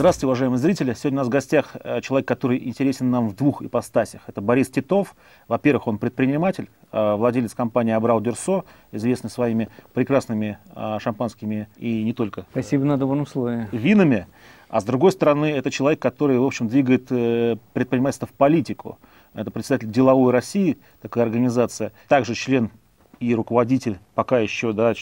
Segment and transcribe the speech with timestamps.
[0.00, 0.94] Здравствуйте, уважаемые зрители.
[0.94, 4.22] Сегодня у нас в гостях э, человек, который интересен нам в двух ипостасях.
[4.28, 5.14] Это Борис Титов.
[5.46, 12.14] Во-первых, он предприниматель, э, владелец компании Абрау Дюрсо, известный своими прекрасными э, шампанскими и не
[12.14, 13.68] только Спасибо на добром слове.
[13.72, 14.26] винами.
[14.70, 18.98] А с другой стороны, это человек, который, в общем, двигает предпринимательство в политику.
[19.34, 21.92] Это председатель «Деловой России», такая организация.
[22.08, 22.70] Также член
[23.18, 24.94] и руководитель пока еще да,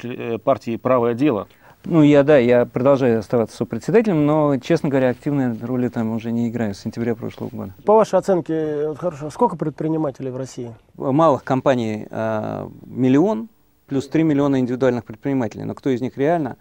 [0.42, 1.46] партии «Правое дело».
[1.84, 6.48] Ну, я, да, я продолжаю оставаться сопредседателем, но, честно говоря, активной роли там уже не
[6.48, 7.74] играю с сентября прошлого года.
[7.84, 10.74] По вашей оценке, вот хорошо, сколько предпринимателей в России?
[10.96, 13.48] Малых компаний э, миллион,
[13.86, 15.64] плюс 3 миллиона индивидуальных предпринимателей.
[15.64, 16.56] Но кто из них реально?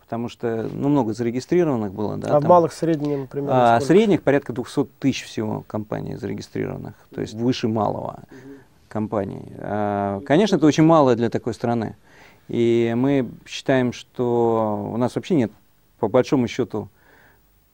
[0.00, 2.36] Потому что, ну, много зарегистрированных было, да.
[2.36, 3.50] А там, малых, средних, например?
[3.52, 8.20] А средних порядка 200 тысяч всего компаний зарегистрированных, то есть выше малого
[8.88, 9.52] компаний.
[9.58, 11.96] А, конечно, это очень мало для такой страны.
[12.48, 15.52] И мы считаем, что у нас вообще нет,
[15.98, 16.88] по большому счету,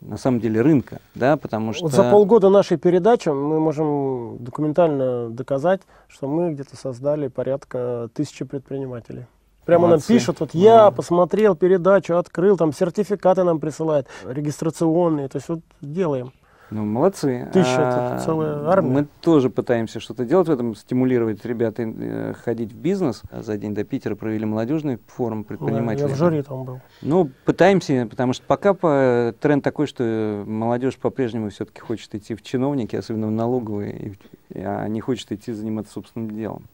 [0.01, 1.85] на самом деле рынка, да, потому что...
[1.85, 8.45] Вот за полгода нашей передачи мы можем документально доказать, что мы где-то создали порядка тысячи
[8.45, 9.27] предпринимателей.
[9.65, 10.13] Прямо Молодцы.
[10.13, 10.91] нам пишут, вот я да.
[10.93, 16.33] посмотрел передачу, открыл, там сертификаты нам присылают, регистрационные, то есть вот делаем.
[16.71, 17.49] Ну, молодцы.
[17.53, 18.91] Тысяча, а, это целая армия.
[18.91, 23.23] Мы тоже пытаемся что-то делать в этом, стимулировать ребят э, ходить в бизнес.
[23.33, 26.05] За день до Питера провели молодежный форум предпринимателей.
[26.05, 26.81] Да, я в жюри там был.
[27.01, 32.43] Ну, пытаемся, потому что пока по, тренд такой, что молодежь по-прежнему все-таки хочет идти в
[32.43, 34.17] чиновники, особенно в налоговые,
[34.55, 36.65] а не хочет идти заниматься собственным делом.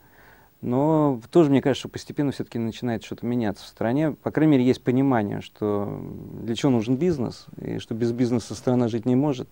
[0.65, 4.13] Но тоже мне кажется, что постепенно все-таки начинает что-то меняться в стране.
[4.13, 6.01] По крайней мере, есть понимание, что
[6.41, 9.47] для чего нужен бизнес, и что без бизнеса страна жить не может.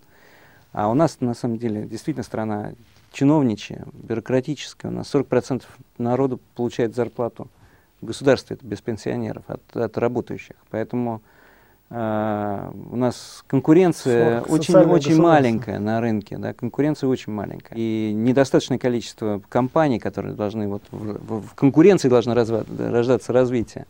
[0.73, 2.73] А у нас, на самом деле, действительно страна
[3.13, 4.91] чиновничья, бюрократическая.
[4.91, 5.65] У нас 40%
[5.99, 7.49] народу получает зарплату
[8.01, 10.57] в государстве, это без пенсионеров, от, от работающих.
[10.71, 11.21] Поэтому
[11.91, 17.77] э, у нас конкуренция очень, очень маленькая на рынке, да, конкуренция очень маленькая.
[17.77, 23.87] И недостаточное количество компаний, которые должны, вот, в, в конкуренции должно рождаться развитие.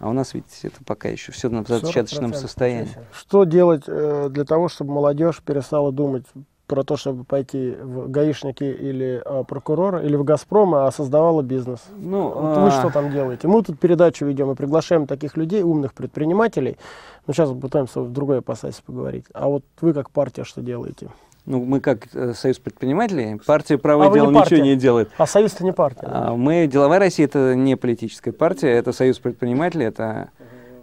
[0.00, 2.88] А у нас ведь это пока еще все на зачаточном состоянии.
[3.12, 6.24] Что делать э, для того, чтобы молодежь перестала думать
[6.66, 11.80] про то, чтобы пойти в гаишники или э, прокурора, или в «Газпром», а создавала бизнес?
[11.96, 12.64] Ну, вот а...
[12.64, 13.46] Вы что там делаете?
[13.46, 16.78] Мы тут передачу ведем и приглашаем таких людей, умных предпринимателей.
[17.26, 19.26] Ну, сейчас пытаемся в другой ипостаси поговорить.
[19.34, 21.10] А вот вы как партия что делаете?
[21.46, 25.10] Ну, мы как э, Союз предпринимателей, партия «Правое а дело» ничего не делает.
[25.16, 26.06] А Союз это не партия?
[26.06, 30.30] А, мы, «Деловая Россия» это не политическая партия, это Союз предпринимателей, это...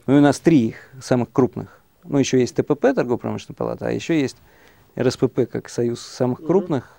[0.08, 1.82] Ну, у нас три их, самых крупных.
[2.04, 4.38] Ну, еще есть ТПП, торгово-промышленная палата, а еще есть
[4.98, 6.92] РСПП, как союз самых крупных,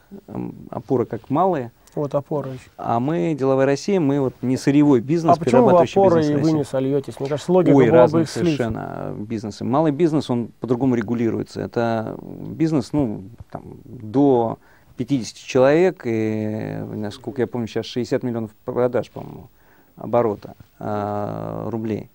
[0.70, 1.72] опора как малые.
[1.98, 2.70] Вот опора еще.
[2.76, 6.52] А мы, Деловая Россия, мы вот не сырьевой бизнес, а почему вы опоры и вы
[6.52, 7.18] не сольетесь?
[7.18, 9.64] Мне кажется, логика Ой, была бы совершенно бизнесы.
[9.64, 11.60] Малый бизнес, он по-другому регулируется.
[11.60, 14.58] Это бизнес, ну, там, до
[14.96, 19.48] 50 человек, и, насколько я помню, сейчас 60 миллионов продаж, по-моему,
[19.96, 22.10] оборота э, рублей.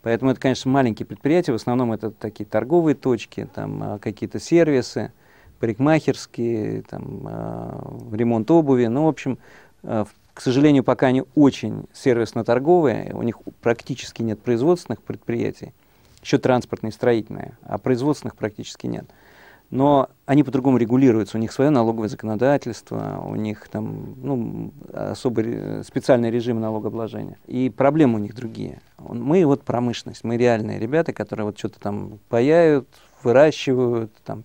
[0.00, 5.12] Поэтому это, конечно, маленькие предприятия, в основном это такие торговые точки, там а, какие-то сервисы,
[5.58, 8.86] парикмахерские, там, э, ремонт обуви.
[8.86, 9.38] Ну, в общем,
[9.82, 15.72] э, к сожалению, пока они очень сервисно-торговые, у них практически нет производственных предприятий,
[16.22, 19.06] еще транспортные, строительные, а производственных практически нет.
[19.70, 26.30] Но они по-другому регулируются, у них свое налоговое законодательство, у них там ну, особый специальный
[26.30, 27.38] режим налогообложения.
[27.46, 28.80] И проблемы у них другие.
[28.98, 32.86] Мы вот промышленность, мы реальные ребята, которые вот что-то там паяют,
[33.24, 34.44] выращивают, там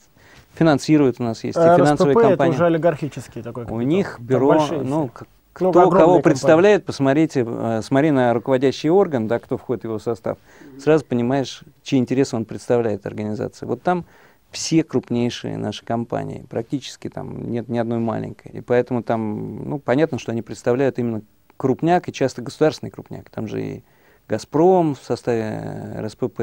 [0.55, 2.53] финансируют у нас есть а и финансовые РСПП компании.
[2.53, 3.77] это уже олигархический такой капитал.
[3.77, 5.09] У них бюро, ну,
[5.53, 9.99] кто ну, кого представляет, посмотрите, э, смотри на руководящий орган, да, кто входит в его
[9.99, 10.37] состав,
[10.79, 13.65] сразу понимаешь, чьи интересы он представляет организации.
[13.65, 14.05] Вот там
[14.51, 18.51] все крупнейшие наши компании, практически там нет ни одной маленькой.
[18.53, 21.21] И поэтому там, ну, понятно, что они представляют именно
[21.57, 23.29] крупняк и часто государственный крупняк.
[23.29, 23.83] Там же и
[24.27, 26.41] «Газпром» в составе РСПП,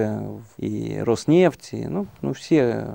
[0.58, 2.86] и «Роснефть», и, ну, ну все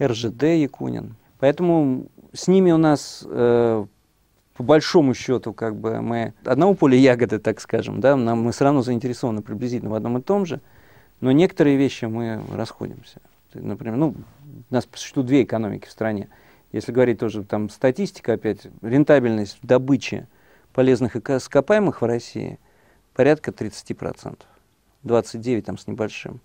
[0.00, 1.16] РЖД Якунин.
[1.38, 3.86] Поэтому с ними у нас э,
[4.54, 8.64] по большому счету как бы мы одного поля ягоды, так скажем, да, нам, мы все
[8.64, 10.60] равно заинтересованы приблизительно в одном и том же,
[11.20, 13.20] но некоторые вещи мы расходимся.
[13.54, 14.14] Например, ну,
[14.70, 16.28] у нас существует две экономики в стране.
[16.72, 20.26] Если говорить тоже там статистика опять, рентабельность добычи
[20.72, 22.58] полезных ископаемых в России
[23.14, 24.38] порядка 30%.
[25.02, 26.40] 29 там с небольшим.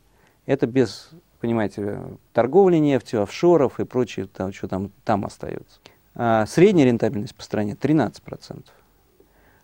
[0.46, 2.02] Это без понимаете,
[2.34, 5.80] торговли нефтью, офшоров и прочее, там, что там, там остается.
[6.16, 8.66] А средняя рентабельность по стране 13%.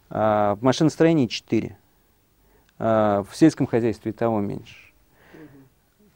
[0.09, 1.73] А в машиностроении 4%.
[2.79, 4.75] А в сельском хозяйстве и того меньше.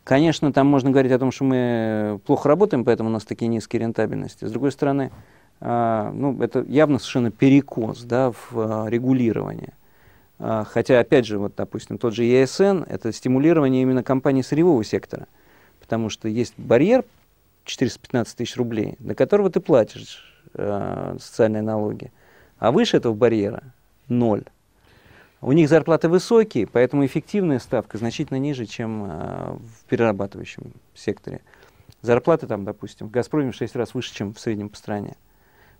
[0.03, 3.81] Конечно, там можно говорить о том, что мы плохо работаем, поэтому у нас такие низкие
[3.81, 4.45] рентабельности.
[4.45, 5.11] С другой стороны,
[5.59, 9.73] а, ну, это явно совершенно перекос да, в а, регулировании.
[10.39, 15.27] А, хотя, опять же, вот, допустим, тот же ЕСН– это стимулирование именно компаний сырьевого сектора,
[15.87, 17.05] потому что есть барьер
[17.63, 20.21] 415 тысяч рублей, на которого ты платишь
[20.53, 22.11] социальные налоги,
[22.59, 23.63] а выше этого барьера–
[24.09, 24.43] ноль.
[25.39, 29.05] У них зарплаты высокие, поэтому эффективная ставка значительно ниже, чем
[29.59, 31.39] в перерабатывающем секторе.
[32.01, 35.15] Зарплаты там, допустим, в «Газпроме» в 6 раз выше, чем в среднем по стране.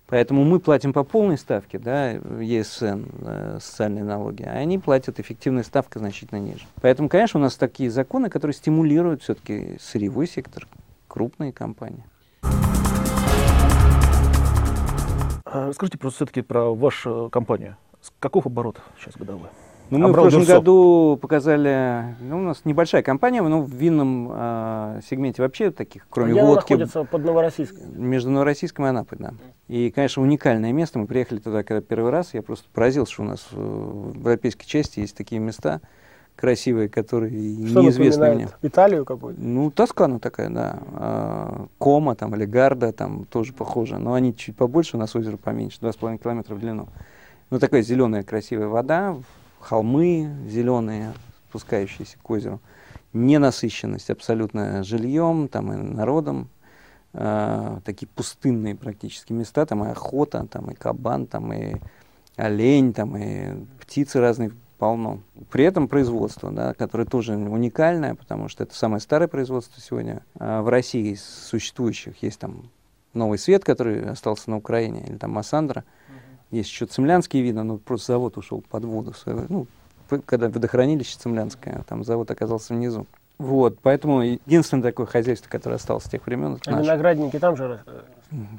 [0.08, 5.62] Поэтому мы платим по полной ставке, да, ЕСН, э, социальные налоги, а они платят эффективная
[5.62, 6.64] ставка значительно ниже.
[6.80, 10.66] Поэтому, конечно, у нас такие законы, которые стимулируют все-таки сырьевой сектор,
[11.08, 12.04] крупные компании.
[15.44, 17.76] Расскажите просто все-таки про вашу компанию.
[18.18, 19.48] Каков оборот сейчас годовой?
[19.90, 20.54] Ну, мы в прошлом Дюрсо.
[20.54, 26.32] году показали, ну, у нас небольшая компания, но в винном э, сегменте вообще таких, кроме
[26.32, 26.74] Где водки.
[26.74, 27.80] Она находится под Новороссийском?
[27.96, 29.32] Между Новороссийском и Анапой, да.
[29.68, 30.98] И, конечно, уникальное место.
[30.98, 32.34] Мы приехали туда когда первый раз.
[32.34, 35.80] Я просто поразился, что у нас в европейской части есть такие места
[36.38, 37.32] красивые, которые
[37.66, 38.48] что неизвестны мне.
[38.62, 39.40] Италию какую-то?
[39.40, 40.78] Ну, Тоскана такая, да.
[40.92, 43.98] А, Кома там или Гарда там тоже похоже.
[43.98, 46.88] Но они чуть побольше, у нас озеро поменьше, 2,5 километра в длину.
[47.50, 49.16] Ну, такая зеленая красивая вода,
[49.60, 51.14] холмы зеленые,
[51.48, 52.60] спускающиеся к озеру,
[53.12, 56.48] ненасыщенность абсолютно жильем там, и народом,
[57.12, 61.76] э, такие пустынные практически места, там и охота, там и кабан, там и
[62.36, 65.20] олень, там и птицы разные полно.
[65.50, 70.60] При этом производство, да, которое тоже уникальное, потому что это самое старое производство сегодня э,
[70.60, 72.22] в России из существующих.
[72.22, 72.70] Есть там
[73.12, 75.84] Новый Свет, который остался на Украине, или там Массандра.
[76.50, 79.14] Есть еще цемлянские виды, но просто завод ушел под воду.
[79.48, 79.66] Ну,
[80.24, 83.06] когда водохранилище цемлянское, там завод оказался внизу.
[83.38, 87.80] Вот, поэтому единственное такое хозяйство, которое осталось с тех времен, А виноградники там же?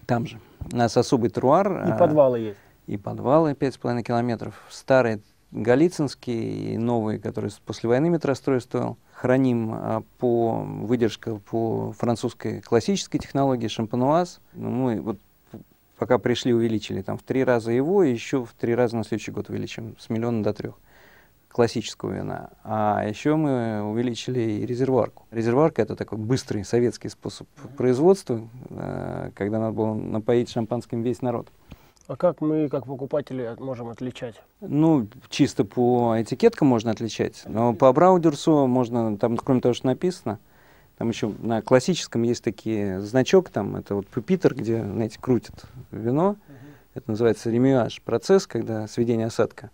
[0.06, 0.40] Там же.
[0.72, 1.88] У нас особый труар.
[1.88, 2.60] И а, подвалы есть?
[2.88, 4.54] И подвалы 5,5 километров.
[4.70, 5.20] Старые
[5.52, 8.98] Голицынские и новые, которые после войны метрострой стоил.
[9.14, 14.42] Храним а, по выдержка по французской классической технологии шампануаз.
[14.54, 15.18] Ну, мы вот
[16.00, 19.32] пока пришли, увеличили там в три раза его, и еще в три раза на следующий
[19.32, 20.76] год увеличим, с миллиона до трех
[21.50, 22.52] классического вина.
[22.64, 25.26] А еще мы увеличили и резервуарку.
[25.32, 31.48] Резервуарка— это такой быстрый советский способ производства, э, когда надо было напоить шампанским весь народ.
[32.08, 34.36] А как мы, как покупатели, можем отличать?
[34.62, 40.40] Ну, чисто по этикеткам можно отличать, но по Браудерсу можно, там, кроме того, что написано,
[41.00, 46.36] там еще на классическом есть такие значок, там это вот пупитер, где, знаете, крутят вино.
[46.36, 46.56] Uh-huh.
[46.96, 48.02] Это называется ремюаж.
[48.02, 49.72] Процесс, когда сведение осадка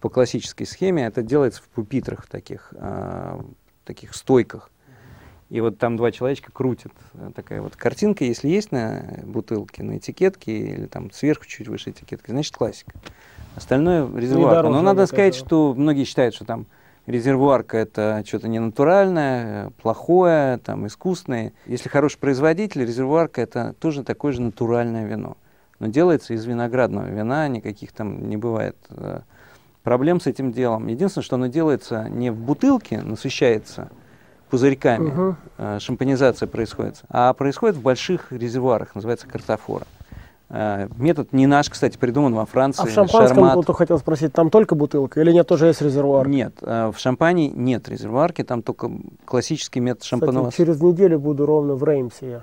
[0.00, 3.44] по классической схеме, это делается в пупитрах таких, а,
[3.84, 4.70] таких стойках.
[5.50, 6.92] И вот там два человечка крутят.
[7.34, 12.30] Такая вот картинка, если есть на бутылке, на этикетке, или там сверху чуть выше этикетки,
[12.30, 12.92] значит классика.
[13.56, 14.66] Остальное резервуар.
[14.70, 16.64] Но надо сказать, что многие считают, что там
[17.06, 21.52] резервуарка это что-то ненатуральное, плохое, там, искусственное.
[21.66, 25.36] Если хороший производитель, резервуарка это тоже такое же натуральное вино.
[25.78, 29.20] Но делается из виноградного вина, никаких там не бывает э,
[29.82, 30.86] проблем с этим делом.
[30.86, 33.90] Единственное, что оно делается не в бутылке, насыщается
[34.48, 35.36] пузырьками, угу.
[35.80, 39.86] шампанизация происходит, а происходит в больших резервуарах, называется картофора.
[40.54, 42.82] Э, метод не наш, кстати, придуман во Франции.
[42.82, 43.56] А в шампанском, Шармат.
[43.56, 46.28] вот хотел спросить, там только бутылка или нет, тоже есть резервуар?
[46.28, 48.90] Нет, э, в шампане нет резервуарки, там только
[49.24, 50.52] классический метод шампанова.
[50.52, 52.42] через неделю буду ровно в Реймсе я.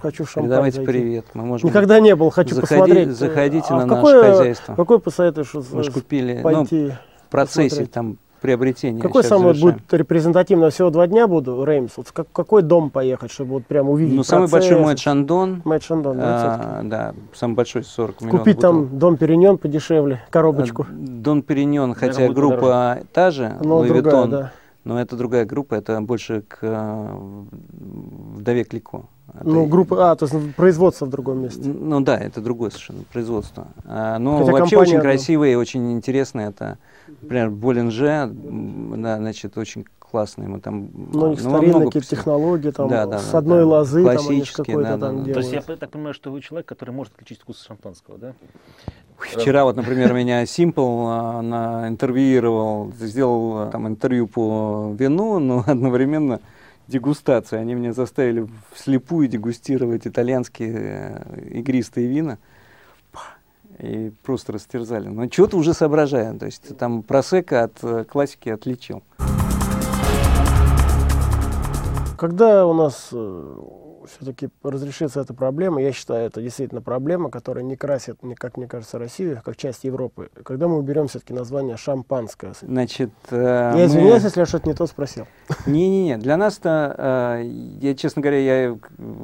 [0.00, 0.92] Хочу в шампань Передавайте зайти.
[0.92, 1.24] привет.
[1.34, 3.08] Мы можем Никогда не был, хочу заходи, посмотреть.
[3.16, 4.74] Заходите а на наше хозяйство.
[4.76, 6.92] Какой посоветуешь Мы же купили, пойти ну,
[7.26, 7.90] в процессе посмотреть.
[7.90, 9.02] там приобретения.
[9.02, 9.74] Какой самый завершаем.
[9.76, 10.70] будет репрезентативно?
[10.70, 11.96] Всего два дня буду, Реймс.
[11.96, 14.30] Вот в как, какой дом поехать, чтобы вот прям увидеть Ну, процесс?
[14.30, 15.62] самый большой Мэтт Шандон.
[15.64, 18.88] Мэтт Шандон, да, а, Да, самый большой 40 миллионов Купить бутылок.
[18.88, 20.86] там дом Периньон подешевле, коробочку.
[20.88, 23.06] А, дом Периньон, хотя Наверное, группа дороже.
[23.12, 24.52] та же, но Луи другая, да.
[24.84, 27.10] но это другая группа, это больше к э,
[28.36, 29.06] вдове Клико.
[29.34, 29.48] Это...
[29.48, 31.68] Ну, группа, а, то есть производство в другом месте.
[31.68, 33.68] Ну да, это другое совершенно производство.
[33.84, 36.48] А, но Хотя вообще очень красивые и очень интересные.
[36.48, 36.78] Это,
[37.22, 40.48] например, Болинже, да, значит, очень классные.
[40.48, 43.60] Мы там, ну, у них ну, старинные какие-то технологии, там, да, да, с да, одной
[43.60, 46.40] да, лозы, там они какой-то да, там да, То есть я так понимаю, что вы
[46.40, 48.32] человек, который может отличить вкус шампанского, да?
[49.18, 56.40] Вчера вот, например, меня Simple а, интервьюировал, сделал а, там интервью по вину, но одновременно
[56.88, 57.58] дегустации.
[57.58, 62.38] Они меня заставили вслепую дегустировать итальянские э, игристые вина.
[63.78, 65.08] И просто растерзали.
[65.08, 66.38] Но что-то уже соображаем.
[66.38, 69.02] То есть там просека от э, классики отличил.
[72.16, 73.12] Когда у нас
[74.06, 78.98] все-таки разрешится эта проблема, я считаю, это действительно проблема, которая не красит, как мне кажется,
[78.98, 80.30] Россию, как часть Европы.
[80.44, 82.52] Когда мы уберем все-таки название шампанское.
[82.60, 84.26] Значит, э, я извиняюсь, мы...
[84.26, 85.26] если я что-то не то спросил.
[85.66, 86.94] Не-не-не, для нас-то,
[87.42, 87.42] э,
[87.80, 88.78] я, честно говоря, я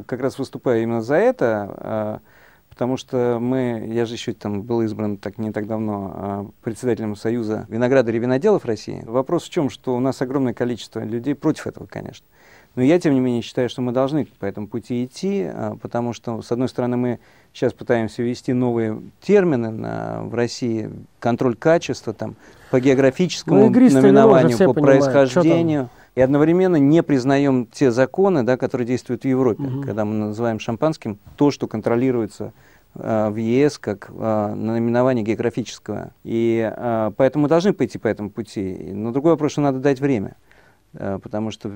[0.06, 2.32] как раз выступаю именно за это, э,
[2.72, 7.16] потому что мы, я же еще там был избран так не так давно э, председателем
[7.16, 9.02] Союза виноградарей и виноделов России.
[9.04, 12.26] Вопрос в чем, что у нас огромное количество людей против этого, конечно.
[12.74, 16.12] Но я, тем не менее, считаю, что мы должны по этому пути идти, а, потому
[16.12, 17.18] что, с одной стороны, мы
[17.52, 22.34] сейчас пытаемся ввести новые термины на, в России, контроль качества, там,
[22.70, 25.90] по географическому ну, наименованию, по понимают, происхождению.
[26.14, 29.82] И одновременно не признаем те законы, да, которые действуют в Европе, угу.
[29.82, 32.52] когда мы называем шампанским то, что контролируется
[32.94, 36.10] э, в ЕС как э, наименование географического.
[36.24, 38.90] И э, поэтому мы должны пойти по этому пути.
[38.92, 40.36] Но другой вопрос, что надо дать время.
[40.94, 41.72] Э, потому что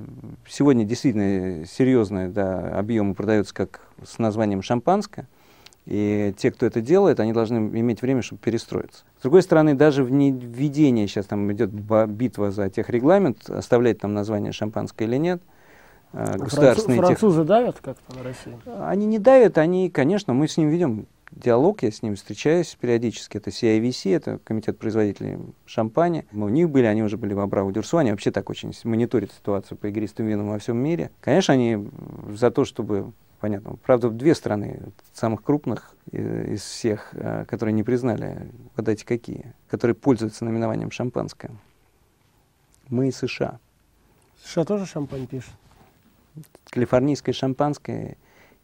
[0.48, 5.26] сегодня действительно серьезные да, объемы продаются как с названием шампанское,
[5.86, 9.04] и те, кто это делает, они должны иметь время, чтобы перестроиться.
[9.18, 14.52] С другой стороны, даже в введении, сейчас там идет битва за техрегламент, оставлять там название
[14.52, 15.40] шампанское или нет,
[16.12, 17.46] а государственные французы тех...
[17.46, 18.58] давят как-то на Россию?
[18.80, 23.36] Они не давят, они, конечно, мы с ним ведем диалог, я с ними встречаюсь периодически.
[23.36, 26.26] Это CIVC, это комитет производителей шампани.
[26.32, 29.30] Мы у них были, они уже были в Абрау Дюрсу, они вообще так очень мониторят
[29.32, 31.10] ситуацию по игристым винам во всем мире.
[31.20, 31.88] Конечно, они
[32.30, 33.76] за то, чтобы понятно.
[33.84, 34.80] Правда, две страны,
[35.12, 41.50] самых крупных из всех, э, которые не признали, угадайте какие, которые пользуются наименованием шампанское.
[42.88, 43.58] Мы и США.
[44.44, 45.52] США тоже шампань пишут?
[46.70, 48.16] Калифорнийское шампанское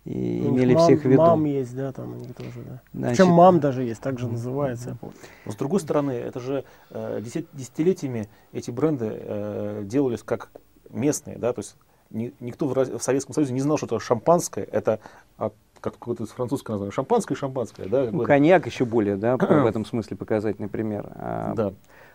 [0.04, 1.22] и ну, имели мам, всех в виду.
[1.22, 2.80] Мам есть, да, там они тоже, да.
[2.92, 5.16] Значит, Причем мам даже есть, так же называется, я помню.
[5.46, 10.50] Но с другой стороны, это же э, десят, десятилетиями эти бренды э, делались как
[10.90, 11.76] местные, да, то есть
[12.10, 14.98] ни, никто в, в Советском Союзе не знал, что это шампанское, это
[15.38, 18.08] а, как какое-то французское название, шампанское и шампанское, да?
[18.10, 21.10] Ну, коньяк еще более, да, в этом смысле показательный пример.
[21.14, 21.72] А, да.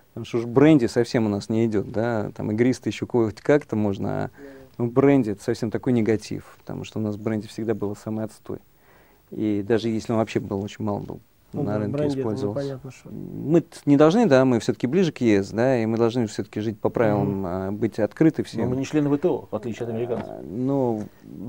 [0.09, 4.25] Потому что уж бренди совсем у нас не идет, да, там игристый еще как-то можно,
[4.25, 4.29] а
[4.77, 8.25] ну, бренди это совсем такой негатив, потому что у нас в бренде всегда было самый
[8.25, 8.59] отстой.
[9.31, 11.19] И даже если он вообще был очень мало был
[11.53, 12.61] ну, на рынке бренде использовался.
[12.61, 13.09] Понятно, что...
[13.09, 16.79] Мы не должны, да, мы все-таки ближе к ЕС, да, и мы должны все-таки жить
[16.79, 17.71] по правилам, mm.
[17.71, 18.61] быть открыты всем.
[18.61, 20.29] Но мы не члены ВТО, в отличие от американцев.
[20.29, 21.03] А, ну,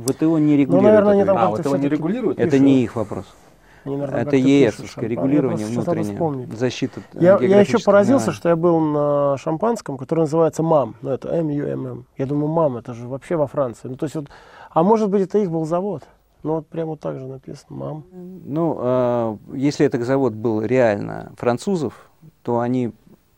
[0.07, 0.69] ВТО не регулирует.
[0.69, 2.39] Ну, наверное, они там а, ВТО не регулирует?
[2.39, 3.27] Это не их вопрос.
[3.85, 7.01] Это ЕС, регулирование внутреннее, защита.
[7.15, 10.97] Я, я еще поразился, что я был на шампанском, которое называется МАМ.
[11.03, 12.07] Ну, это МЮММ.
[12.17, 13.89] Я думаю, МАМ, это же вообще во Франции.
[13.89, 14.29] Ну, то есть вот,
[14.71, 16.05] а может быть, это их был завод?
[16.43, 18.05] Ну, вот прямо вот так же написано, МАМ.
[18.13, 22.11] Ну, э, если этот завод был реально французов,
[22.43, 22.93] то они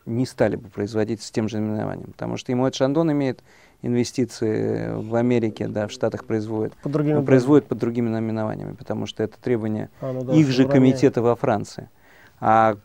[0.06, 3.42] не стали бы производить с тем же наименованием, потому что ему этот Шандон имеет
[3.82, 9.06] инвестиции в Америке, да, в Штатах производят, под другими но производят под другими наименованиями, потому
[9.06, 11.88] что это требование а, ну да, их же комитета во Франции.
[12.40, 12.76] А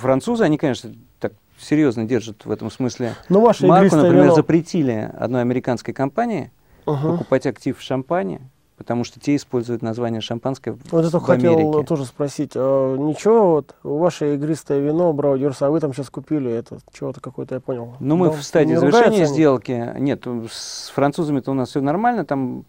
[0.00, 3.96] французы, они, конечно, так серьезно держат в этом смысле но ну, ваши марку.
[3.96, 4.34] Например, вино...
[4.34, 6.50] запретили одной американской компании
[6.84, 7.12] угу.
[7.12, 8.40] покупать актив в шампане,
[8.76, 11.48] потому что те используют название шампанское вот это в Америке.
[11.48, 12.52] хотел тоже спросить.
[12.54, 17.54] А, ничего, вот ваше игристое вино, Браудерс, а вы там сейчас купили это, чего-то какое-то,
[17.54, 17.94] я понял.
[18.00, 19.94] Ну, мы в стадии завершения сделки.
[19.98, 22.64] Нет, с французами-то у нас все нормально, там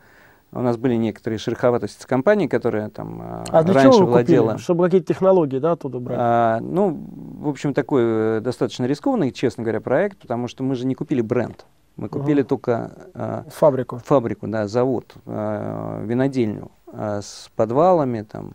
[0.53, 4.11] у нас были некоторые шероховатости с компанией, которая там а, а для раньше чего вы
[4.13, 4.51] владела.
[4.51, 4.63] Купили?
[4.63, 6.17] Чтобы какие-то технологии, да, оттуда брать?
[6.19, 6.97] А, ну,
[7.41, 11.21] в общем, такой э, достаточно рискованный, честно говоря, проект, потому что мы же не купили
[11.21, 11.65] бренд.
[11.97, 12.49] Мы купили угу.
[12.49, 13.97] только э, фабрику.
[14.05, 18.53] Фабрику, да, завод, э, винодельню э, с подвалами, там,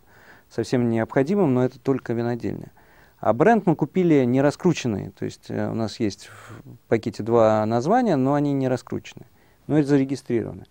[0.48, 2.70] совсем необходимым, но это только винодельня.
[3.18, 7.66] А бренд мы купили не раскрученный, то есть э, у нас есть в пакете два
[7.66, 9.26] названия, но они не раскручены,
[9.66, 10.64] но это зарегистрированы.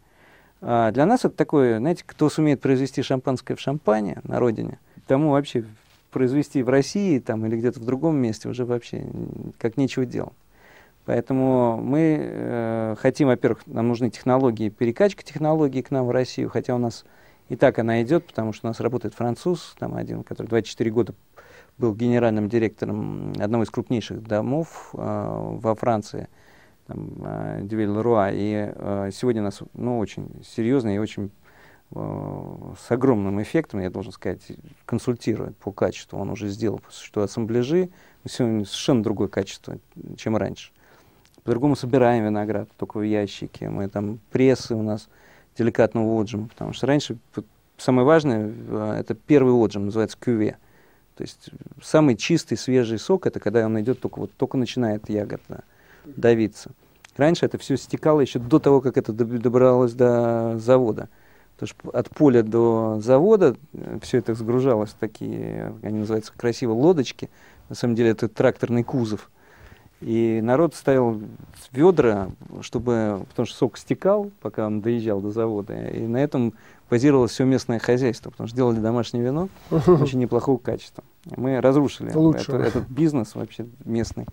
[0.61, 5.31] А для нас это такое, знаете, кто сумеет произвести шампанское в шампане на родине, тому
[5.31, 5.65] вообще
[6.11, 9.05] произвести в России там, или где-то в другом месте уже вообще
[9.57, 10.33] как нечего делать.
[11.05, 16.75] Поэтому мы э, хотим, во-первых, нам нужны технологии, перекачка технологий к нам в Россию, хотя
[16.75, 17.05] у нас
[17.50, 21.13] и так она идет, потому что у нас работает француз, там один, который 24 года
[21.77, 26.29] был генеральным директором одного из крупнейших домов э, во Франции,
[26.86, 31.31] там, э, Дювель Руа, и э, сегодня нас ну, очень серьезно и очень
[31.96, 34.43] э, с огромным эффектом, я должен сказать,
[34.86, 36.20] консультирует по качеству.
[36.20, 37.89] Он уже сделал, что ассамбляжи,
[38.27, 39.79] сегодня совершенно другое качество,
[40.15, 40.72] чем раньше
[41.43, 43.69] по-другому собираем виноград, только в ящике.
[43.69, 45.07] Мы там прессы у нас
[45.57, 47.17] деликатного отжима, потому что раньше
[47.77, 50.57] самое важное э, это первый отжим, называется кюве.
[51.15, 51.50] То есть
[51.81, 55.63] самый чистый, свежий сок это когда он идет только вот только начинает ягода
[56.05, 56.71] давиться.
[57.17, 61.10] Раньше это все стекало еще до того, как это добралось до завода.
[61.57, 66.71] Потому что от поля до завода э, все это сгружалось в такие, они называются красиво,
[66.71, 67.29] лодочки.
[67.69, 69.29] На самом деле это тракторный кузов.
[70.01, 71.22] И народ ставил
[71.72, 72.29] ведра,
[72.62, 75.74] чтобы, потому что сок стекал, пока он доезжал до завода.
[75.89, 76.53] И на этом
[76.89, 81.03] базировалось все местное хозяйство, потому что делали домашнее вино очень неплохого качества.
[81.38, 84.25] Мы разрушили это, этот бизнес вообще местный.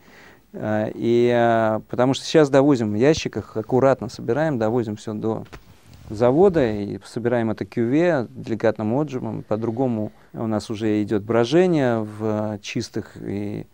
[0.55, 5.45] А, и а, потому что сейчас довозим в ящиках, аккуратно собираем, довозим все до
[6.09, 9.43] завода и собираем это кюве деликатным отжимом.
[9.43, 13.67] По-другому у нас уже идет брожение в чистых и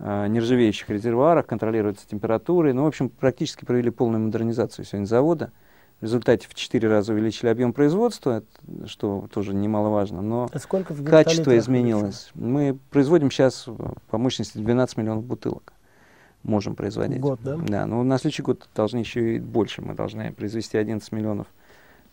[0.00, 2.72] нержавеющих резервуарах, контролируется температура.
[2.72, 5.52] Ну, в общем, практически провели полную модернизацию сегодня завода.
[6.00, 8.42] В результате в 4 раза увеличили объем производства,
[8.86, 10.58] что тоже немаловажно, но а
[11.04, 12.30] качество изменилось.
[12.34, 13.66] Мы производим сейчас
[14.10, 15.72] по мощности 12 миллионов бутылок.
[16.42, 17.20] Можем производить.
[17.20, 17.56] год, да?
[17.56, 19.80] Да, но на следующий год должны еще и больше.
[19.80, 21.46] Мы должны произвести 11 миллионов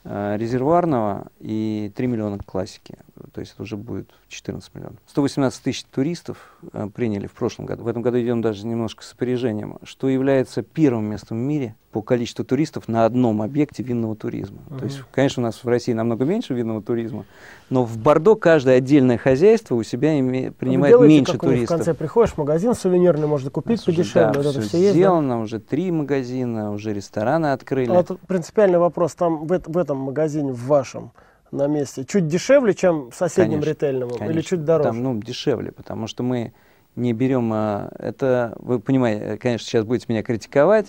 [0.04, 2.98] Э, резервуарного и 3 миллиона классики.
[3.34, 5.00] То есть это уже будет 14 миллионов.
[5.08, 7.84] 118 тысяч туристов э, приняли в прошлом году.
[7.84, 12.01] В этом году идем даже немножко с опережением, что является первым местом в мире по
[12.01, 14.60] количеству туристов на одном объекте винного туризма.
[14.70, 14.80] Uh-huh.
[14.80, 17.25] То есть, конечно, у нас в России намного меньше винного туризма,
[17.70, 21.70] но в Бордо каждое отдельное хозяйство у себя име, принимает Вы меньше как туристов.
[21.70, 24.32] В конце приходишь в магазин сувенирный, можно купить подешевле.
[24.32, 25.38] Да, вот это все сделано, есть, да?
[25.40, 27.92] уже три магазина, уже рестораны открыли.
[27.92, 31.12] А вот принципиальный вопрос, там в, в этом магазине, в вашем,
[31.51, 34.31] на месте, чуть дешевле, чем в соседнем конечно, ритейльном, конечно.
[34.31, 34.89] или чуть дороже?
[34.89, 36.53] Там, ну, дешевле, потому что мы
[36.96, 40.88] не берем, а, это, вы понимаете, конечно, сейчас будете меня критиковать,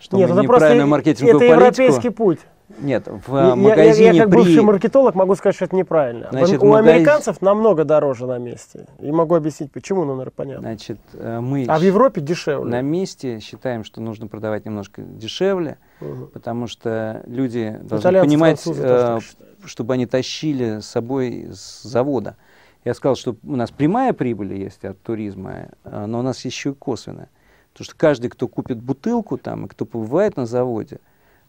[0.00, 1.82] что Нет, мы неправильную маркетинговую это политику...
[1.82, 2.40] европейский путь.
[2.78, 4.38] Нет, в я, магазине я, я, как при...
[4.38, 6.28] бывший маркетолог могу сказать, что это неправильно.
[6.30, 6.94] Значит, У магаз...
[6.94, 8.86] американцев намного дороже на месте.
[9.00, 10.62] И могу объяснить, почему, ну, наверное, понятно.
[10.62, 12.70] Значит, э, мы а в Европе дешевле.
[12.70, 16.26] На месте считаем, что нужно продавать немножко дешевле, угу.
[16.26, 19.18] потому что люди должны Итальянцы, понимать, э,
[19.66, 22.36] чтобы они тащили с собой с завода.
[22.84, 26.70] Я сказал, что у нас прямая прибыль есть от туризма, э, но у нас еще
[26.70, 27.28] и косвенная.
[27.72, 31.00] Потому что каждый, кто купит бутылку там, и кто побывает на заводе,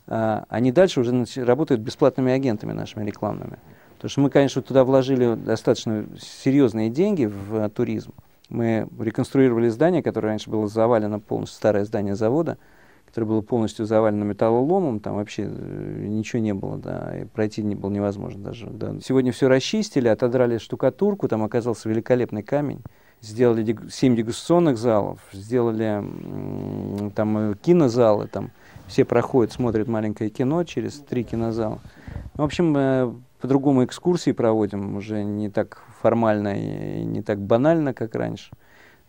[0.08, 3.58] они дальше уже работают бесплатными агентами нашими рекламными.
[3.96, 8.12] Потому что мы, конечно, туда вложили достаточно серьезные деньги в а, туризм.
[8.50, 12.58] Мы реконструировали здание, которое раньше было завалено полностью, старое здание завода,
[13.08, 17.74] которое было полностью завалено металлоломом, там вообще э, ничего не было, да, и пройти не
[17.74, 18.68] было невозможно даже.
[18.68, 18.94] Да.
[19.02, 22.82] Сегодня все расчистили, отодрали штукатурку, там оказался великолепный камень
[23.22, 26.04] сделали 7 дегустационных залов, сделали
[27.15, 28.52] там э, кинозалы, там
[28.88, 31.80] все проходят, смотрят маленькое кино через три кинозала.
[32.36, 38.15] В общем, э, по-другому экскурсии проводим, уже не так формально и не так банально, как
[38.15, 38.52] раньше.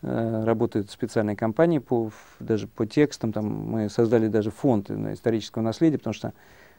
[0.02, 3.32] Э, работают специальные компании по, даже по текстам.
[3.32, 6.32] Там мы создали даже фонд исторического наследия, потому что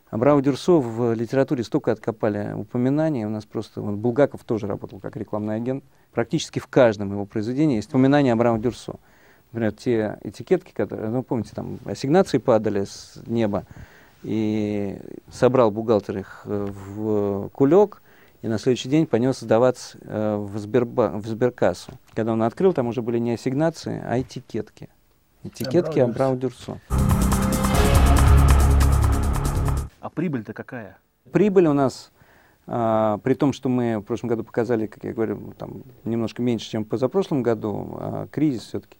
[0.10, 3.25] Абрау Дюрсо в литературе столько откопали упоминаний.
[3.25, 5.83] У нас просто вот, Булгаков тоже работал как рекламный агент.
[6.13, 8.95] Практически в каждом его произведении есть упоминание Абрау Дюрсо.
[9.51, 13.65] Например, те этикетки, которые, ну, помните, там ассигнации падали с неба,
[14.23, 14.99] и
[15.31, 18.01] собрал бухгалтер их э, в кулек,
[18.41, 21.91] и на следующий день понес сдаваться э, в, Сберба, в Сберкассу.
[22.13, 24.89] Когда он открыл, там уже были не ассигнации, а этикетки.
[25.43, 26.79] Этикетки Абрау Дюрсо.
[30.01, 30.97] А прибыль-то какая?
[31.31, 32.12] Прибыль у нас,
[32.65, 36.69] а, при том, что мы в прошлом году показали, как я говорю, там, немножко меньше,
[36.69, 38.97] чем позапрошлом году, а, кризис все-таки,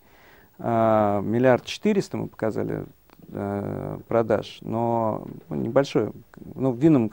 [0.59, 2.85] а, миллиард четыреста мы показали
[3.31, 6.11] а, продаж, но ну, небольшой.
[6.55, 7.11] Ну, в винном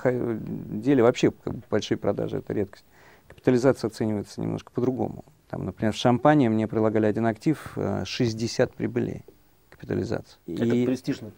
[0.80, 2.84] деле вообще как бы, большие продажи, это редкость.
[3.28, 5.24] Капитализация оценивается немножко по-другому.
[5.50, 9.24] Там, например, в шампане мне прилагали один актив 60 прибылей
[9.70, 10.38] капитализации.
[10.46, 11.32] Это И престижно.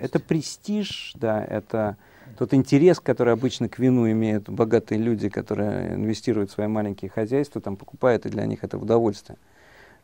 [0.00, 1.96] Это престиж, да, это
[2.38, 7.60] тот интерес, который обычно к вину имеют богатые люди, которые инвестируют в свои маленькие хозяйства,
[7.60, 9.36] там покупают, и для них это удовольствие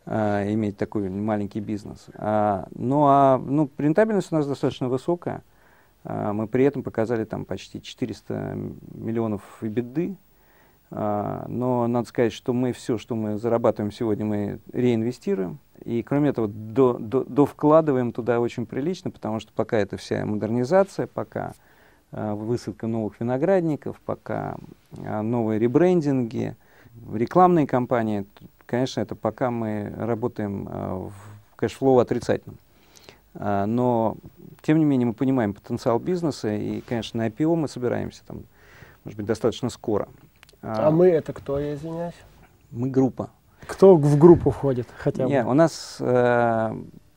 [0.07, 2.07] а, иметь такой маленький бизнес.
[2.15, 5.43] А, ну, а ну, рентабельность у нас достаточно высокая.
[6.05, 8.57] А, мы при этом показали там почти 400
[8.95, 10.17] миллионов беды.
[10.91, 15.59] А, но надо сказать, что мы все, что мы зарабатываем сегодня, мы реинвестируем.
[15.85, 20.25] И кроме этого, до, до, до вкладываем туда очень прилично, потому что пока это вся
[20.25, 21.53] модернизация, пока
[22.13, 24.57] э, высадка новых виноградников, пока
[24.97, 26.57] э, новые ребрендинги,
[27.13, 28.25] рекламные кампании,
[28.67, 32.59] конечно, это пока мы работаем э, в cash flow отрицательном.
[33.35, 34.17] Э, но,
[34.63, 38.43] тем не менее, мы понимаем потенциал бизнеса, и, конечно, на IPO мы собираемся там,
[39.05, 40.09] может быть, достаточно скоро.
[40.63, 42.15] А, а мы это кто, я извиняюсь?
[42.71, 43.31] Мы группа.
[43.67, 45.31] Кто в группу входит хотя бы?
[45.31, 46.77] Нет, у нас э,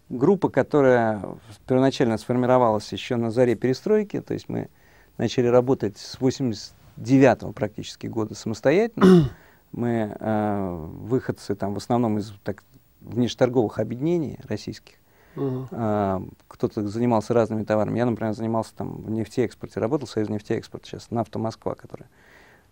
[0.09, 1.21] группа, которая
[1.67, 4.69] первоначально сформировалась еще на заре перестройки, то есть мы
[5.17, 9.29] начали работать с 89 практически года самостоятельно.
[9.71, 12.63] Мы э, выходцы там в основном из так,
[13.01, 14.95] внешторговых объединений российских.
[15.36, 15.67] Uh-huh.
[15.71, 17.97] А, кто-то занимался разными товарами.
[17.97, 22.10] Я, например, занимался там в нефтеэкспорте, работал в Союз нефтеэкспорт сейчас, нафта Москва, которая.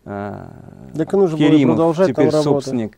[0.05, 0.51] А,
[0.95, 2.97] так нужно Керимов, продолжать теперь там собственник.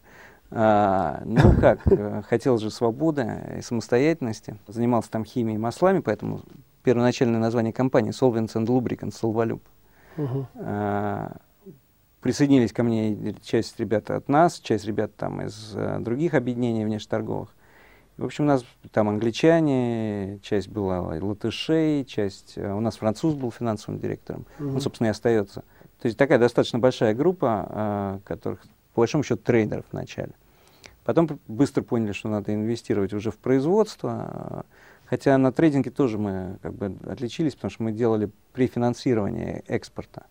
[0.52, 3.28] А, ну как, э, хотел же свободы
[3.60, 4.58] и самостоятельности.
[4.68, 6.42] Занимался там химией и маслами, поэтому
[6.84, 9.62] первоначальное название компании Solvents and Lubricants Solvalub.
[10.18, 10.46] Uh-huh.
[10.56, 11.38] А,
[12.22, 17.50] присоединились ко мне часть ребят от нас, часть ребят там из а, других объединений внешторговых.
[18.18, 22.58] В общем, у нас там англичане, часть была латышей, часть...
[22.58, 24.46] Э, у нас француз был финансовым директором.
[24.60, 24.74] Uh-huh.
[24.74, 25.62] Он, собственно, и остается.
[26.02, 28.62] То есть такая достаточно большая группа, э, которых
[28.94, 30.34] по большому счету, трейдеров вначале.
[31.06, 34.66] Потом быстро поняли, что надо инвестировать уже в производство,
[35.06, 40.26] хотя на трейдинге тоже мы как бы отличились, потому что мы делали префинансирование экспорта.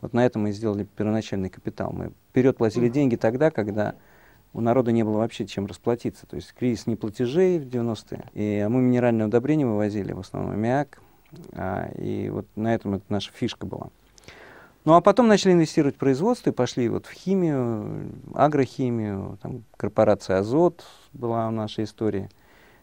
[0.00, 1.92] Вот на этом мы сделали первоначальный капитал.
[1.92, 3.94] Мы вперед платили деньги тогда, когда
[4.52, 6.26] у народа не было вообще чем расплатиться.
[6.26, 8.24] То есть кризис неплатежей в 90-е.
[8.34, 11.00] И, а мы минеральное удобрение вывозили, в основном аммиак.
[11.52, 13.88] А, и вот на этом это наша фишка была.
[14.86, 20.38] Ну а потом начали инвестировать в производство и пошли вот в химию, агрохимию, там, корпорация
[20.38, 22.30] «Азот» была в нашей истории,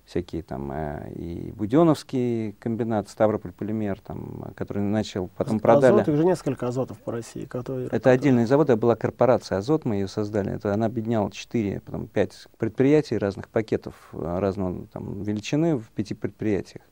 [0.06, 5.94] всякие там э, и Буденовский комбинат, Ставрополь полимер, там, который начал, потом Азот, продали.
[5.94, 7.46] Азот, их же несколько азотов по России.
[7.46, 10.54] Которые это отдельный завод, это была корпорация «Азот», мы ее создали.
[10.54, 16.14] Это она объединяла 4, потом 5 предприятий разных пакетов э, разного там, величины в пяти
[16.14, 16.84] предприятиях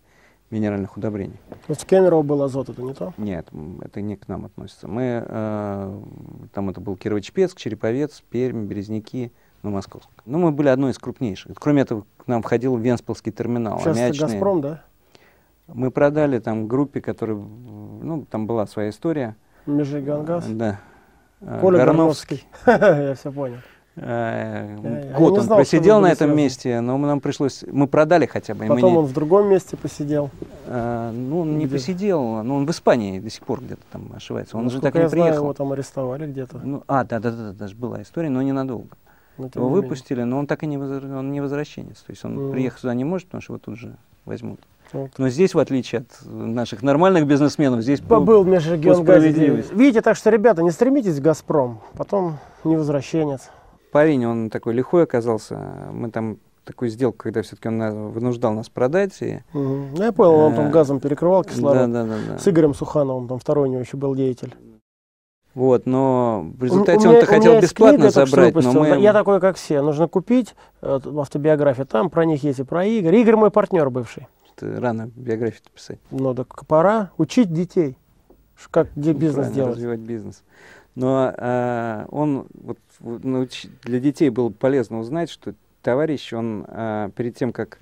[0.52, 1.40] минеральных удобрений.
[1.68, 3.14] Вот в Кемерово был азот, это не то?
[3.18, 3.48] Нет,
[3.82, 4.88] это не к нам относится.
[4.88, 6.02] Мы, э,
[6.54, 9.32] там это был Кирово-Чепецк, Череповец, Пермь, Березники,
[9.64, 10.10] ну, Московск.
[10.26, 11.56] Ну, мы были одной из крупнейших.
[11.60, 13.80] Кроме этого, к нам входил Венспилский терминал.
[13.80, 14.26] Сейчас аммиачный.
[14.26, 14.84] это «Газпром», да?
[15.68, 19.36] Мы продали там группе, которая, ну, там была своя история.
[19.66, 20.46] Межрегионгаз?
[20.48, 20.80] Да.
[21.60, 22.46] Коля Горновский.
[22.68, 23.58] Я все понял.
[23.98, 26.36] Э, год он знал, просидел на этом связаны.
[26.36, 28.66] месте, но нам пришлось, мы продали хотя бы.
[28.66, 30.30] Потом он в другом месте посидел.
[30.66, 31.58] А, ну, он Где?
[31.58, 34.58] не посидел, но он в Испании до сих пор где-то там ошивается.
[34.58, 35.32] Он ну, же так не я приехал.
[35.32, 36.62] Знаю, его там арестовали где-то.
[36.64, 38.96] Ну, а, да, да, да, даже была история, но ненадолго.
[39.38, 41.06] Но его выпустили, но он так и не, возвр...
[41.06, 42.02] он не возвращенец.
[42.02, 42.52] То есть он mm.
[42.52, 44.60] приехать сюда не может, потому что его тут же возьмут.
[44.94, 45.12] Вот.
[45.18, 49.64] Но здесь, в отличие от наших нормальных бизнесменов, здесь Побыл по, межрегионгазе.
[49.74, 53.50] Видите, так что, ребята, не стремитесь в «Газпром», потом не возвращенец
[53.92, 55.90] парень, он такой лихой оказался.
[55.92, 59.22] Мы там такую сделку, когда все-таки он вынуждал нас продать.
[59.22, 59.88] И, угу.
[59.96, 61.92] Ну, я понял, он там э, газом перекрывал кислород.
[61.92, 62.38] Да, да, да, да.
[62.40, 64.56] С Игорем Сухановым, там второй у него еще был деятель.
[65.54, 69.00] Вот, но в результате он-то хотел бесплатно книга, забрать, но мы...
[69.00, 73.16] Я такой, как все, нужно купить э, автобиографию, там про них есть и про Игорь.
[73.18, 74.28] Игорь мой партнер бывший.
[74.56, 76.00] Это рано биографию писать.
[76.10, 77.98] Ну, так пора учить детей,
[78.70, 79.76] как где бизнес ну, делать.
[79.76, 80.44] развивать бизнес.
[80.96, 87.52] Но э, он вот, для детей было полезно узнать, что товарищ, он э, перед тем,
[87.52, 87.80] как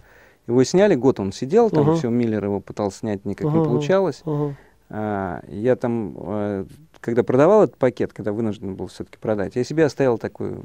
[0.47, 1.95] его сняли, год он сидел, там uh-huh.
[1.95, 3.59] все, Миллер его пытался снять, никак uh-huh.
[3.59, 4.21] не получалось.
[4.25, 4.53] Uh-huh.
[4.89, 6.65] А, я там, а,
[7.01, 10.59] когда продавал этот пакет, когда вынужден был все-таки продать, я себе оставил такой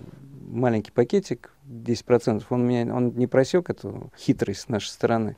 [0.48, 2.44] маленький пакетик, 10%.
[2.50, 5.36] Он меня он не просек эту хитрость с нашей стороны.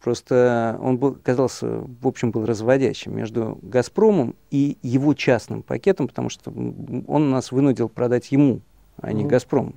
[0.00, 1.66] Просто он был, казался,
[2.00, 7.88] в общем, был разводящим между «Газпромом» и его частным пакетом, потому что он нас вынудил
[7.88, 8.60] продать ему,
[8.96, 9.74] а не «Газпрому»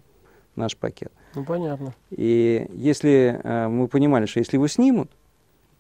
[0.56, 1.12] наш пакет.
[1.34, 1.96] Ну, понятно.
[2.12, 5.10] И если э, мы понимали, что если его снимут,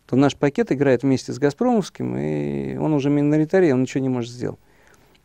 [0.07, 4.31] то наш пакет играет вместе с «Газпромовским», и он уже миноритарий, он ничего не может
[4.31, 4.59] сделать.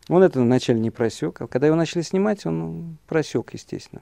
[0.09, 4.01] Он это вначале не просек, а когда его начали снимать, он просек, естественно.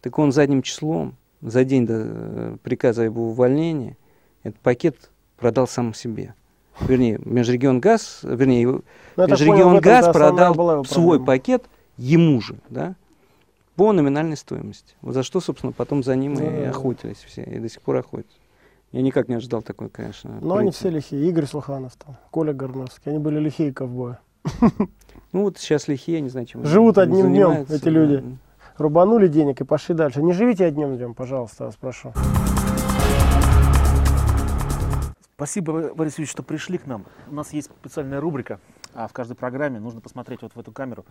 [0.00, 3.96] Так он задним числом, за день до э, приказа его увольнения–
[4.42, 6.34] этот пакет продал сам себе.
[6.80, 8.82] Вернее, Межрегион Газ, вернее, ну,
[9.16, 11.64] Межрегион Газ продал свой пакет
[11.96, 12.94] ему же, да,
[13.74, 14.94] по номинальной стоимости.
[15.02, 18.38] Вот за что, собственно, потом за ним и охотились все, и до сих пор охотятся.
[18.92, 20.38] Я никак не ожидал такой, конечно.
[20.40, 21.28] Но они все лихие.
[21.28, 23.10] Игорь Слуханов, там, Коля Горновский.
[23.10, 24.16] Они были лихие ковбои.
[25.32, 28.24] Ну вот сейчас лихие, не знаю, чем Живут одним днем эти люди.
[28.78, 30.22] Рубанули денег и пошли дальше.
[30.22, 32.12] Не живите одним днем, пожалуйста, вас прошу.
[35.34, 37.04] Спасибо, Борис Юрьевич, что пришли к нам.
[37.28, 38.58] У нас есть специальная рубрика,
[38.92, 41.04] а в каждой программе нужно посмотреть вот в эту камеру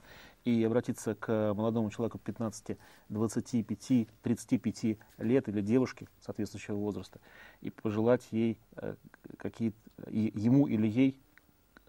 [0.44, 2.78] и обратиться к молодому человеку 15,
[3.08, 7.20] 25, 35 лет или девушке соответствующего возраста
[7.62, 8.96] и пожелать ей э,
[9.38, 9.72] какие
[10.10, 11.22] ему или ей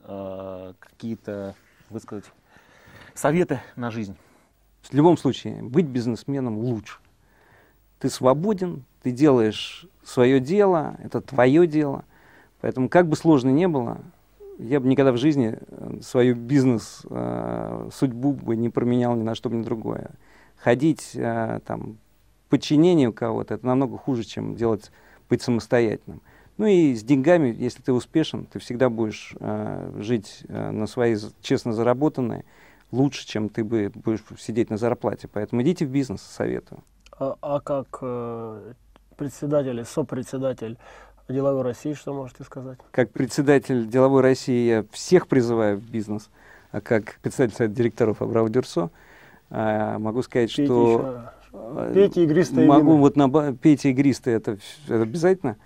[0.04, 1.56] э, какие-то,
[1.90, 2.24] высказать,
[3.14, 4.16] советы на жизнь.
[4.82, 6.98] В любом случае, быть бизнесменом лучше.
[7.98, 12.04] Ты свободен, ты делаешь свое дело, это твое дело.
[12.60, 14.00] Поэтому как бы сложно не было,
[14.58, 19.34] я бы никогда в жизни э, свою бизнес, э, судьбу бы не променял ни на
[19.34, 20.10] что ни другое.
[20.56, 21.98] Ходить э, там,
[22.48, 24.90] подчинению кого-то, это намного хуже, чем делать,
[25.28, 26.22] быть самостоятельным.
[26.58, 31.16] Ну и с деньгами, если ты успешен, ты всегда будешь э, жить э, на свои
[31.40, 32.44] честно заработанные
[32.90, 35.28] лучше, чем ты бы будешь сидеть на зарплате.
[35.28, 36.82] Поэтому идите в бизнес, советую.
[37.18, 38.72] А, а как э,
[39.16, 40.76] председатель, сопредседатель
[41.28, 42.78] деловой России, что можете сказать?
[42.90, 46.28] Как председатель деловой России я всех призываю в бизнес,
[46.72, 48.90] а как председатель совета директоров Абрау Дюрсо
[49.50, 51.00] э, могу сказать, Пейте что...
[51.00, 51.94] Еще...
[51.94, 52.98] Пейте игристое Могу вино.
[52.98, 55.56] вот на пейте игристое, это, это обязательно.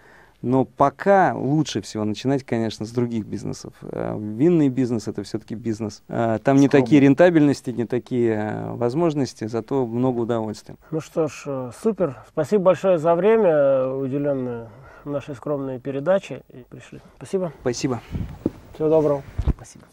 [0.42, 3.72] Но пока лучше всего начинать, конечно, с других бизнесов.
[3.82, 6.02] Э, винный бизнес это все-таки бизнес.
[6.08, 10.74] Э, там не такие рентабельности, не такие э, возможности, зато много удовольствия.
[10.90, 12.18] Ну что ж, супер.
[12.28, 14.68] Спасибо большое за время, уделенное
[15.04, 16.42] нашей скромной передаче.
[16.48, 17.00] И пришли.
[17.16, 17.52] Спасибо.
[17.60, 18.00] Спасибо.
[18.74, 19.22] Всего доброго.
[19.56, 19.84] Спасибо.